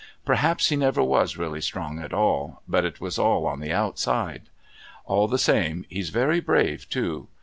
Perhaps 0.25 0.69
he 0.69 0.75
never 0.75 1.03
was 1.03 1.37
really 1.37 1.61
strong 1.61 1.99
at 1.99 2.11
all, 2.11 2.63
but 2.67 2.83
it 2.85 2.99
was 2.99 3.19
all 3.19 3.45
on 3.45 3.59
the 3.59 3.71
outside. 3.71 4.49
All 5.05 5.27
the 5.27 5.37
same 5.37 5.85
he's 5.89 6.09
very 6.09 6.39
brave 6.39 6.89
too. 6.89 7.27